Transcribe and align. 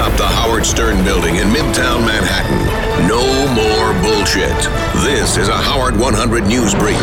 atop 0.00 0.16
the 0.16 0.26
Howard 0.26 0.64
Stern 0.64 1.04
building 1.04 1.36
in 1.36 1.48
Midtown 1.48 2.06
Manhattan. 2.06 3.06
No 3.06 3.20
more 3.52 3.92
bullshit. 4.02 4.56
This 5.04 5.36
is 5.36 5.48
a 5.48 5.56
Howard 5.56 5.94
100 5.98 6.44
News 6.44 6.74
Brief. 6.74 6.98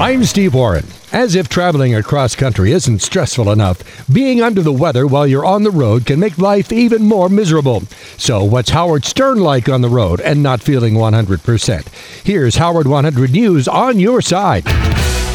I'm 0.00 0.22
Steve 0.22 0.54
Warren. 0.54 0.86
As 1.12 1.34
if 1.34 1.48
traveling 1.48 1.96
across 1.96 2.36
country 2.36 2.70
isn't 2.70 3.02
stressful 3.02 3.50
enough, 3.50 3.82
being 4.12 4.40
under 4.40 4.62
the 4.62 4.72
weather 4.72 5.04
while 5.04 5.26
you're 5.26 5.44
on 5.44 5.64
the 5.64 5.72
road 5.72 6.06
can 6.06 6.20
make 6.20 6.38
life 6.38 6.72
even 6.72 7.02
more 7.02 7.28
miserable. 7.28 7.82
So, 8.16 8.44
what's 8.44 8.70
Howard 8.70 9.04
Stern 9.04 9.40
like 9.40 9.68
on 9.68 9.80
the 9.80 9.88
road 9.88 10.20
and 10.20 10.44
not 10.44 10.62
feeling 10.62 10.94
100%? 10.94 11.88
Here's 12.24 12.54
Howard 12.54 12.86
100 12.86 13.32
News 13.32 13.66
on 13.66 13.98
your 13.98 14.22
side. 14.22 14.64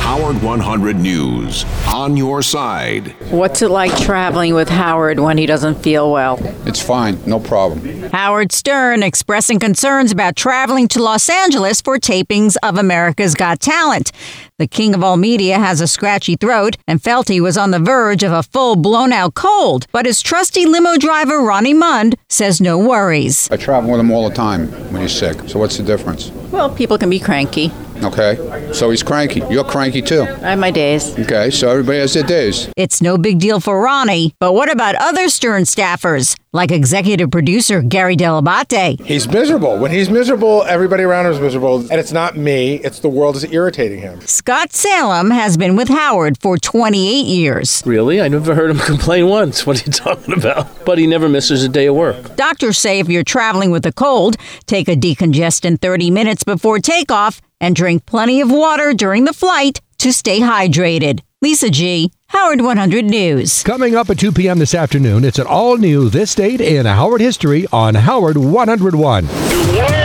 Howard 0.06 0.42
100 0.44 0.98
News 0.98 1.66
on 1.88 2.16
your 2.16 2.44
side. 2.44 3.16
What's 3.32 3.64
it 3.64 3.70
like 3.72 3.94
traveling 3.98 4.54
with 4.54 4.70
Howard 4.70 5.20
when 5.20 5.40
he 5.40 5.48
doesn't 5.48 5.82
feel 5.82 6.12
well? 6.12 6.38
It's 6.68 6.80
fine, 6.80 7.18
no 7.26 7.40
problem. 7.40 8.04
Howard 8.12 8.52
Stern 8.52 9.02
expressing 9.02 9.60
concerns 9.60 10.12
about 10.12 10.36
traveling 10.36 10.88
to 10.90 11.02
Los 11.02 11.28
Angeles 11.28 11.82
for 11.82 11.98
tapings 11.98 12.56
of 12.62 12.78
America's 12.78 13.34
Got 13.34 13.60
Talent. 13.60 14.12
The 14.60 14.68
king 14.68 14.94
of 14.94 15.04
all 15.04 15.18
media 15.18 15.58
has 15.58 15.82
a 15.82 15.88
scratchy 15.88 16.36
throat 16.36 16.78
and 16.88 17.02
felt 17.02 17.28
he 17.28 17.42
was 17.42 17.58
on 17.58 17.72
the 17.72 17.80
verge 17.80 18.22
of 18.22 18.32
a 18.32 18.44
full 18.44 18.76
blown 18.76 19.12
out 19.12 19.34
cold, 19.34 19.88
but 19.92 20.06
his 20.06 20.22
trusty 20.22 20.68
limo 20.68 20.98
driver 20.98 21.40
Ronnie 21.42 21.74
Mund 21.74 22.16
says 22.30 22.62
no 22.62 22.78
worries. 22.78 23.50
I 23.52 23.58
travel 23.58 23.90
with 23.90 24.00
him 24.00 24.12
all 24.12 24.30
the 24.30 24.36
time 24.36 24.68
when 24.94 25.02
he's 25.02 25.12
sick, 25.18 25.50
so 25.50 25.58
what's 25.58 25.78
the 25.78 25.84
difference? 25.84 26.30
Well, 26.52 26.70
people 26.70 27.00
can 27.00 27.10
be 27.10 27.20
cranky. 27.20 27.72
Okay, 28.04 28.72
so 28.74 28.90
he's 28.90 29.04
cranky. 29.04 29.42
You're 29.50 29.64
cranky 29.64 30.02
too. 30.02 30.22
I 30.24 30.52
have 30.52 30.60
my 30.60 30.72
days. 30.72 31.18
Okay, 31.18 31.50
so 31.50 31.70
everybody 31.70 32.00
has 32.00 32.14
their 32.14 32.24
days. 32.24 32.70
It's 32.76 33.02
no 33.02 33.18
big 33.18 33.40
deal 33.40 33.60
for 33.60 33.82
Ronnie, 33.82 34.34
but 34.40 34.54
what 34.54 34.72
about 34.72 34.96
other 34.96 35.30
Stern 35.30 35.64
staffers, 35.64 36.38
like 36.54 36.72
executive 36.72 37.32
producer 37.32 37.82
Gary 37.82 38.16
Dell'Abate? 38.16 39.02
He's 39.06 39.28
miserable. 39.28 39.78
When 39.80 39.92
he's 39.92 40.10
miserable, 40.10 40.64
everybody 40.64 41.04
around 41.04 41.26
him 41.28 41.34
is 41.34 41.40
miserable. 41.40 41.80
And 41.80 41.94
it's 41.94 42.12
not 42.12 42.36
me, 42.38 42.76
it's 42.76 43.00
the 43.00 43.10
world 43.10 43.36
is 43.38 43.44
irritating 43.52 44.00
him. 44.02 44.22
Scott 44.22 44.74
Salem 44.74 45.32
has 45.32 45.58
been 45.58 45.76
with 45.76 45.88
Howard 45.90 46.38
for 46.42 46.58
28 46.58 47.26
years. 47.26 47.82
Really? 47.86 48.22
I 48.22 48.28
never 48.28 48.56
heard 48.56 48.70
him 48.70 48.80
complain 48.86 49.28
once. 49.28 49.66
What 49.66 49.82
are 49.82 49.86
you 49.86 49.92
talking 49.92 50.34
about? 50.38 50.86
But 50.86 50.98
he 50.98 51.08
never 51.08 51.28
misses 51.30 51.64
a 51.64 51.70
day 51.70 51.88
of 51.88 51.96
work. 51.96 52.36
Doctors 52.36 52.78
say 52.78 53.00
if 53.00 53.10
you're 53.10 53.24
traveling 53.24 53.72
with 53.72 53.86
a 53.86 53.92
cold, 53.94 54.36
take 54.68 54.88
a 54.88 54.96
decongestant 54.96 55.82
30 55.82 56.12
minutes 56.12 56.44
before 56.44 56.80
takeoff 56.80 57.42
and 57.60 57.76
drink 57.76 58.06
plenty 58.06 58.42
of 58.42 58.52
water 58.52 58.94
during 58.94 59.26
the 59.26 59.34
flight 59.34 59.82
to 60.00 60.12
stay 60.12 60.40
hydrated. 60.40 61.22
Lisa 61.42 61.70
G., 61.70 62.12
Howard 62.28 62.62
100 62.62 63.06
News. 63.06 63.62
Coming 63.64 63.96
up 63.96 64.10
at 64.10 64.18
2 64.18 64.32
p.m. 64.32 64.58
this 64.58 64.74
afternoon, 64.74 65.24
it's 65.24 65.38
an 65.38 65.46
all 65.48 65.78
new 65.78 66.10
This 66.10 66.34
Date 66.34 66.60
in 66.60 66.86
Howard 66.86 67.22
History 67.22 67.68
on 67.72 67.94
Howard 67.94 68.38
101. 68.38 69.28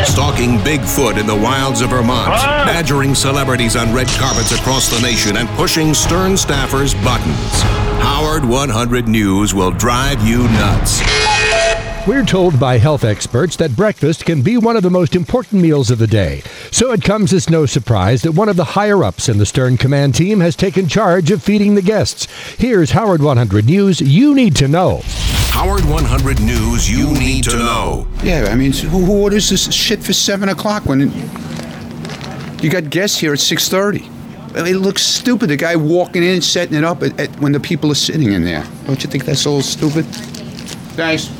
Stalking 0.04 0.58
Bigfoot 0.58 1.18
in 1.18 1.26
the 1.26 1.34
wilds 1.34 1.80
of 1.80 1.90
Vermont, 1.90 2.28
ah! 2.30 2.64
badgering 2.66 3.14
celebrities 3.14 3.76
on 3.76 3.92
red 3.94 4.08
carpets 4.08 4.52
across 4.52 4.90
the 4.90 5.00
nation, 5.00 5.36
and 5.36 5.48
pushing 5.50 5.94
Stern 5.94 6.32
staffers' 6.32 6.94
buttons. 7.02 7.62
Howard 8.02 8.44
100 8.44 9.08
News 9.08 9.54
will 9.54 9.70
drive 9.70 10.20
you 10.26 10.42
nuts. 10.44 11.00
We're 12.10 12.24
told 12.24 12.58
by 12.58 12.78
health 12.78 13.04
experts 13.04 13.54
that 13.58 13.76
breakfast 13.76 14.24
can 14.24 14.42
be 14.42 14.56
one 14.56 14.76
of 14.76 14.82
the 14.82 14.90
most 14.90 15.14
important 15.14 15.62
meals 15.62 15.92
of 15.92 16.00
the 16.00 16.08
day. 16.08 16.42
So 16.72 16.90
it 16.90 17.04
comes 17.04 17.32
as 17.32 17.48
no 17.48 17.66
surprise 17.66 18.22
that 18.22 18.32
one 18.32 18.48
of 18.48 18.56
the 18.56 18.64
higher 18.64 19.04
ups 19.04 19.28
in 19.28 19.38
the 19.38 19.46
Stern 19.46 19.76
Command 19.76 20.16
team 20.16 20.40
has 20.40 20.56
taken 20.56 20.88
charge 20.88 21.30
of 21.30 21.40
feeding 21.40 21.76
the 21.76 21.82
guests. 21.82 22.26
Here's 22.58 22.90
Howard 22.90 23.22
100 23.22 23.64
News 23.64 24.00
you 24.00 24.34
need 24.34 24.56
to 24.56 24.66
know. 24.66 25.02
Howard 25.52 25.84
100 25.84 26.40
News 26.40 26.90
you 26.90 27.12
need 27.12 27.44
to 27.44 27.56
know. 27.56 28.08
Yeah, 28.24 28.48
I 28.50 28.56
mean, 28.56 28.72
who, 28.72 28.88
who 28.88 29.22
orders 29.22 29.48
this 29.48 29.72
shit 29.72 30.02
for 30.02 30.12
seven 30.12 30.48
o'clock 30.48 30.86
when 30.86 31.02
it, 31.02 32.60
you 32.60 32.70
got 32.70 32.90
guests 32.90 33.20
here 33.20 33.34
at 33.34 33.38
six 33.38 33.68
thirty? 33.68 34.10
It 34.56 34.78
looks 34.78 35.02
stupid. 35.02 35.48
The 35.48 35.56
guy 35.56 35.76
walking 35.76 36.24
in, 36.24 36.42
setting 36.42 36.76
it 36.76 36.82
up 36.82 37.04
at, 37.04 37.20
at, 37.20 37.40
when 37.40 37.52
the 37.52 37.60
people 37.60 37.92
are 37.92 37.94
sitting 37.94 38.32
in 38.32 38.44
there. 38.44 38.66
Don't 38.86 39.00
you 39.00 39.08
think 39.08 39.26
that's 39.26 39.44
a 39.44 39.48
little 39.48 39.62
stupid? 39.62 40.06
Thanks. 40.96 41.39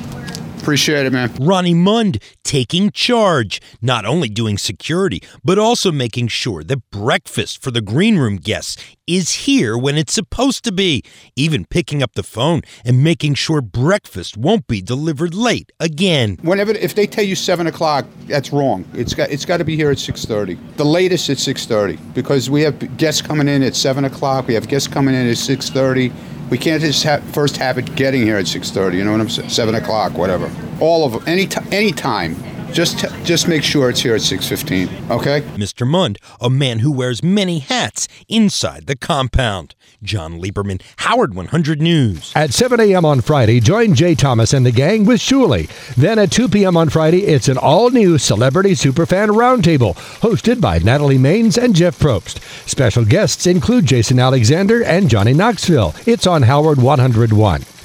Appreciate 0.60 1.06
it, 1.06 1.12
man. 1.12 1.32
Ronnie 1.40 1.74
Mund 1.74 2.22
taking 2.44 2.90
charge, 2.90 3.60
not 3.80 4.04
only 4.04 4.28
doing 4.28 4.58
security, 4.58 5.22
but 5.42 5.58
also 5.58 5.90
making 5.90 6.28
sure 6.28 6.62
that 6.64 6.90
breakfast 6.90 7.62
for 7.62 7.70
the 7.70 7.80
green 7.80 8.18
room 8.18 8.36
guests 8.36 8.76
is 9.06 9.32
here 9.32 9.76
when 9.76 9.96
it's 9.96 10.12
supposed 10.12 10.62
to 10.64 10.70
be, 10.70 11.02
even 11.34 11.64
picking 11.64 12.02
up 12.02 12.12
the 12.12 12.22
phone 12.22 12.62
and 12.84 13.02
making 13.02 13.34
sure 13.34 13.60
breakfast 13.60 14.36
won't 14.36 14.66
be 14.66 14.80
delivered 14.80 15.34
late 15.34 15.72
again. 15.80 16.36
Whenever, 16.42 16.72
if 16.72 16.94
they 16.94 17.06
tell 17.06 17.24
you 17.24 17.34
seven 17.34 17.66
o'clock, 17.66 18.04
that's 18.26 18.52
wrong. 18.52 18.84
It's 18.94 19.14
got 19.14 19.30
it's 19.30 19.44
got 19.44 19.56
to 19.56 19.64
be 19.64 19.76
here 19.76 19.90
at 19.90 19.98
six 19.98 20.24
thirty. 20.24 20.56
The 20.76 20.84
latest 20.84 21.28
at 21.30 21.38
six 21.38 21.66
thirty 21.66 21.96
because 22.14 22.48
we 22.50 22.62
have 22.62 22.96
guests 22.98 23.22
coming 23.22 23.48
in 23.48 23.62
at 23.62 23.74
seven 23.74 24.04
o'clock. 24.04 24.46
We 24.46 24.54
have 24.54 24.68
guests 24.68 24.86
coming 24.86 25.14
in 25.14 25.28
at 25.28 25.38
six 25.38 25.70
thirty. 25.70 26.12
We 26.50 26.58
can't 26.58 26.82
just 26.82 27.04
have, 27.04 27.22
first 27.32 27.56
have 27.58 27.78
it 27.78 27.94
getting 27.94 28.22
here 28.22 28.36
at 28.36 28.46
6:30. 28.46 28.96
You 28.96 29.04
know 29.04 29.12
what 29.12 29.20
I'm 29.20 29.28
saying? 29.30 29.50
Seven 29.50 29.76
o'clock, 29.76 30.18
whatever. 30.18 30.50
All 30.80 31.04
of 31.04 31.26
any 31.28 31.46
t- 31.46 31.60
any 31.70 31.92
time. 31.92 32.34
Just 32.72 33.00
t- 33.00 33.08
just 33.24 33.48
make 33.48 33.62
sure 33.62 33.90
it's 33.90 34.00
here 34.00 34.14
at 34.14 34.20
6:15. 34.20 35.10
Okay. 35.10 35.42
Mr. 35.56 35.86
Mund, 35.86 36.18
a 36.40 36.48
man 36.48 36.78
who 36.80 36.92
wears 36.92 37.22
many 37.22 37.58
hats 37.58 38.08
inside 38.28 38.86
the 38.86 38.96
compound. 38.96 39.74
Jon 40.02 40.40
Leiberman, 40.40 40.80
Howard 40.98 41.34
100 41.34 41.82
News. 41.82 42.32
At 42.34 42.54
7 42.54 42.80
a.m. 42.80 43.04
on 43.04 43.20
Friday, 43.20 43.60
join 43.60 43.94
Jay 43.94 44.14
Thomas 44.14 44.54
and 44.54 44.64
the 44.64 44.72
gang 44.72 45.04
with 45.04 45.20
Shuli. 45.20 45.68
Then 45.94 46.18
at 46.18 46.30
2 46.30 46.48
p.m. 46.48 46.76
on 46.76 46.88
Friday, 46.88 47.26
it's 47.26 47.48
an 47.48 47.58
all-new 47.58 48.16
Celebrity 48.16 48.70
Superfan 48.70 49.28
Roundtable, 49.28 49.94
hosted 50.20 50.60
by 50.60 50.78
Natalie 50.78 51.18
Maines 51.18 51.62
and 51.62 51.74
Jeff 51.74 51.98
Probst. 51.98 52.40
Special 52.66 53.04
guests 53.04 53.46
include 53.46 53.84
Jason 53.84 54.18
Alexander 54.18 54.82
and 54.82 55.10
Johnny 55.10 55.34
Knoxville. 55.34 55.94
It's 56.06 56.26
on 56.26 56.42
Howard 56.42 56.80
101. 56.80 57.79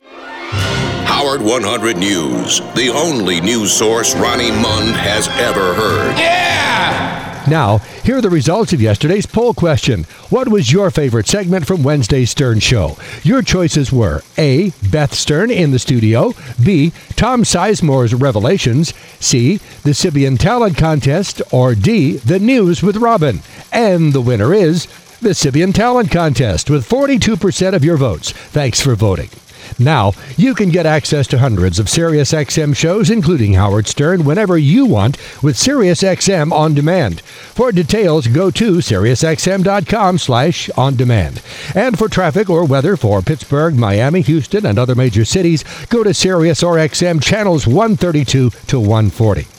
Howard 1.26 1.42
100 1.42 1.98
News, 1.98 2.60
the 2.76 2.92
only 2.94 3.42
news 3.42 3.74
source 3.74 4.14
Ronnie 4.14 4.52
Mund 4.52 4.96
has 4.96 5.28
ever 5.30 5.74
heard. 5.74 6.16
Yeah! 6.20 7.44
Now, 7.50 7.80
here 8.04 8.18
are 8.18 8.22
the 8.22 8.30
results 8.30 8.74
of 8.74 8.82
yesterday's 8.82 9.26
poll 9.26 9.56
question. 9.56 10.04
What 10.30 10.50
was 10.50 10.72
your 10.72 10.92
favorite 10.92 11.26
segment 11.26 11.66
from 11.66 11.82
Wednesday's 11.82 12.30
Stern 12.30 12.60
Show? 12.60 12.96
Your 13.24 13.42
choices 13.42 13.92
were 13.92 14.22
A. 14.38 14.72
Beth 14.92 15.16
Stern 15.16 15.50
in 15.50 15.72
the 15.72 15.80
studio, 15.80 16.34
B. 16.64 16.94
Tom 17.16 17.42
Sizemore's 17.42 18.14
Revelations, 18.14 18.94
C. 19.20 19.58
The 19.82 19.96
Sybian 19.96 20.38
Talent 20.38 20.78
Contest, 20.78 21.42
or 21.52 21.74
D. 21.74 22.18
The 22.18 22.38
News 22.38 22.84
with 22.84 22.98
Robin. 22.98 23.40
And 23.74 24.14
the 24.14 24.22
winner 24.22 24.54
is 24.54 24.86
the 25.22 25.30
Sybian 25.30 25.74
Talent 25.74 26.12
Contest 26.12 26.70
with 26.70 26.88
42% 26.88 27.74
of 27.74 27.84
your 27.84 27.98
votes. 27.98 28.32
Thanks 28.32 28.80
for 28.80 28.94
voting. 28.94 29.30
Now, 29.80 30.14
you 30.38 30.56
can 30.56 30.70
get 30.70 30.86
access 30.86 31.28
to 31.28 31.40
hundreds 31.40 31.80
of 31.80 31.88
SiriusXM 31.88 32.76
shows, 32.76 33.10
including 33.10 33.54
Howard 33.54 33.88
Stern, 33.88 34.26
whenever 34.26 34.58
you 34.58 34.86
want 34.86 35.18
with 35.44 35.56
SiriusXM 35.56 36.52
On 36.52 36.74
Demand. 36.74 37.22
For 37.22 37.72
details, 37.72 38.28
go 38.28 38.52
to 38.52 38.78
SiriusXM.com 38.78 40.18
slash 40.18 40.70
on 40.72 40.96
demand. 40.96 41.42
And 41.74 41.98
for 41.98 42.10
traffic 42.10 42.50
or 42.50 42.66
weather 42.66 42.98
for 42.98 43.22
Pittsburgh, 43.22 43.76
Miami, 43.76 44.22
Houston, 44.22 44.66
and 44.66 44.78
other 44.78 44.96
major 44.96 45.26
cities, 45.26 45.64
go 45.90 46.04
to 46.04 46.14
Sirius 46.14 46.64
or 46.64 46.76
XM 46.76 47.22
channels 47.22 47.68
132 47.68 48.50
to 48.50 48.80
140. 48.80 49.55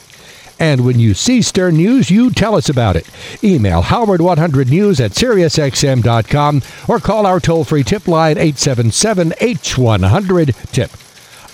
And 0.59 0.85
when 0.85 0.99
you 0.99 1.15
see 1.15 1.43
Stern 1.43 1.77
News, 1.77 2.11
you 2.11 2.31
tell 2.31 2.55
us 2.55 2.69
about 2.69 2.97
it. 2.97 3.09
Email 3.45 3.83
Howard100News 3.83 5.05
at 5.05 5.13
SiriusXM.com 5.13 6.63
or 6.89 6.99
call 6.99 7.27
our 7.27 7.41
toll 7.41 7.65
free 7.65 7.85
tip 7.85 8.09
line 8.09 8.39
877 8.39 9.31
H100 9.31 10.73
TIP. 10.73 10.91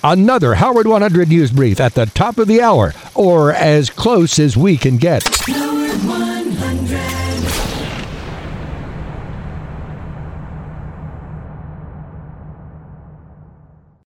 Another 0.04 0.54
Howard 0.54 0.86
100 0.86 1.28
News 1.28 1.52
brief 1.52 1.80
at 1.80 1.94
the 1.94 2.06
top 2.06 2.38
of 2.38 2.48
the 2.48 2.60
hour, 2.60 2.92
or 3.14 3.52
as 3.52 3.88
close 3.88 4.40
as 4.40 4.56
we 4.56 4.76
can 4.76 4.96
get. 4.96 5.22
Howard 5.46 7.31